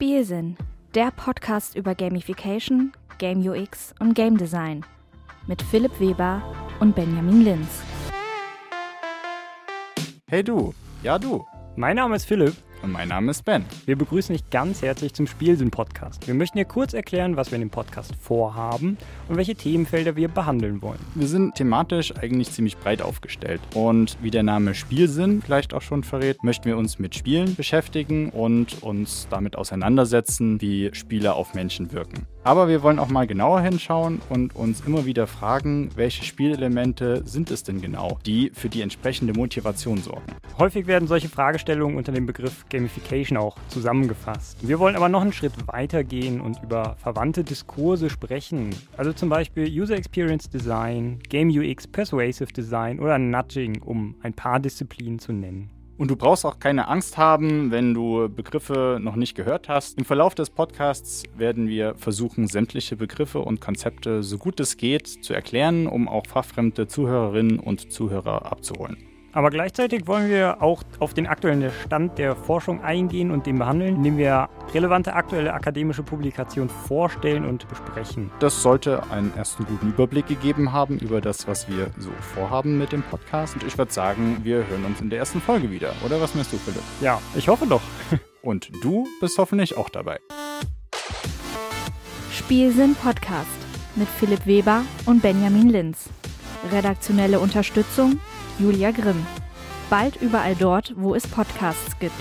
[0.00, 0.56] Spielsinn,
[0.94, 4.82] der Podcast über Gamification, Game UX und Game Design
[5.46, 6.40] mit Philipp Weber
[6.80, 7.82] und Benjamin Linz.
[10.26, 11.44] Hey du, ja du.
[11.76, 13.64] Mein Name ist Philipp und mein Name ist Ben.
[13.86, 16.26] Wir begrüßen dich ganz herzlich zum Spielsinn-Podcast.
[16.26, 18.96] Wir möchten dir kurz erklären, was wir in dem Podcast vorhaben
[19.28, 20.98] und welche Themenfelder wir behandeln wollen.
[21.14, 23.60] Wir sind thematisch eigentlich ziemlich breit aufgestellt.
[23.74, 28.30] Und wie der Name Spielsinn vielleicht auch schon verrät, möchten wir uns mit Spielen beschäftigen
[28.30, 32.26] und uns damit auseinandersetzen, wie Spiele auf Menschen wirken.
[32.42, 37.50] Aber wir wollen auch mal genauer hinschauen und uns immer wieder fragen, welche Spielelemente sind
[37.50, 40.24] es denn genau, die für die entsprechende Motivation sorgen.
[40.58, 44.66] Häufig werden solche Fragestellungen unter dem Begriff Gamification auch zusammengefasst.
[44.66, 48.70] Wir wollen aber noch einen Schritt weiter gehen und über verwandte Diskurse sprechen.
[48.96, 54.60] Also zum Beispiel User Experience Design, Game UX Persuasive Design oder Nudging, um ein paar
[54.60, 55.68] Disziplinen zu nennen.
[56.00, 59.98] Und du brauchst auch keine Angst haben, wenn du Begriffe noch nicht gehört hast.
[59.98, 65.06] Im Verlauf des Podcasts werden wir versuchen, sämtliche Begriffe und Konzepte so gut es geht
[65.06, 69.09] zu erklären, um auch fachfremde Zuhörerinnen und Zuhörer abzuholen.
[69.32, 73.96] Aber gleichzeitig wollen wir auch auf den aktuellen Stand der Forschung eingehen und den behandeln,
[73.96, 78.30] indem wir relevante aktuelle akademische Publikationen vorstellen und besprechen.
[78.40, 82.90] Das sollte einen ersten guten Überblick gegeben haben über das, was wir so vorhaben mit
[82.90, 83.54] dem Podcast.
[83.54, 85.92] Und ich würde sagen, wir hören uns in der ersten Folge wieder.
[86.04, 86.82] Oder was meinst du, Philipp?
[87.00, 87.82] Ja, ich hoffe doch.
[88.42, 90.18] und du bist hoffentlich auch dabei.
[92.32, 93.46] Spielsinn Podcast
[93.94, 96.08] mit Philipp Weber und Benjamin Linz.
[96.72, 98.18] Redaktionelle Unterstützung
[98.60, 99.26] Julia Grimm.
[99.88, 102.14] Bald überall dort, wo es Podcasts gibt.